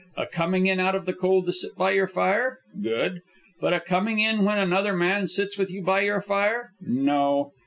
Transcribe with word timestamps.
A 0.17 0.25
coming 0.25 0.65
in 0.65 0.79
out 0.79 0.95
of 0.95 1.05
the 1.05 1.13
cold 1.13 1.45
to 1.45 1.53
sit 1.53 1.75
by 1.75 1.91
your 1.91 2.07
fire? 2.07 2.57
Good. 2.81 3.21
But 3.59 3.73
a 3.73 3.79
coming 3.79 4.17
in 4.17 4.43
when 4.43 4.57
another 4.57 4.97
man 4.97 5.27
sits 5.27 5.59
with 5.59 5.69
you 5.69 5.83
by 5.83 6.01
your 6.01 6.21
fire? 6.21 6.71
No. 6.83 7.51